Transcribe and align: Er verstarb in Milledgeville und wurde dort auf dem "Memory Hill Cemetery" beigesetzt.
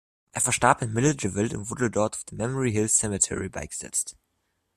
Er 0.31 0.41
verstarb 0.41 0.81
in 0.81 0.93
Milledgeville 0.93 1.55
und 1.55 1.69
wurde 1.69 1.91
dort 1.91 2.15
auf 2.15 2.23
dem 2.23 2.39
"Memory 2.39 2.71
Hill 2.71 2.89
Cemetery" 2.89 3.49
beigesetzt. 3.49 4.17